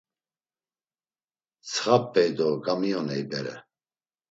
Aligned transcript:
Tsxap̌ey 1.63 2.29
do 2.37 2.47
gamiyoney 2.65 3.23
bere. 3.29 3.55